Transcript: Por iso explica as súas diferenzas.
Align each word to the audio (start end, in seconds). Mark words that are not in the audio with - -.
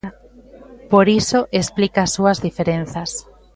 Por 0.91 1.05
iso 1.21 1.39
explica 1.61 1.99
as 2.03 2.11
súas 2.15 2.37
diferenzas. 2.47 3.11